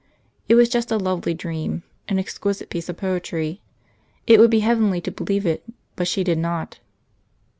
It 0.49 0.55
was 0.55 0.67
just 0.67 0.89
a 0.89 0.97
lovely 0.97 1.35
dream 1.35 1.83
an 2.09 2.17
exquisite 2.17 2.71
piece 2.71 2.89
of 2.89 2.97
poetry. 2.97 3.61
It 4.25 4.39
would 4.39 4.49
be 4.49 4.61
heavenly 4.61 4.99
to 4.99 5.11
believe 5.11 5.45
it, 5.45 5.63
but 5.95 6.07
she 6.07 6.23
did 6.23 6.39
not. 6.39 6.79